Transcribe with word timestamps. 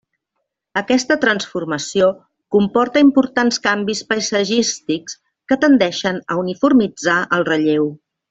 Aquesta 0.79 1.17
transformació 1.25 2.07
comporta 2.55 3.03
importants 3.05 3.61
canvis 3.67 4.01
paisatgístics 4.15 5.17
que 5.53 5.59
tendeixen 5.67 6.19
a 6.31 6.39
uniformitzar 6.47 7.19
el 7.39 7.47
relleu. 7.53 7.87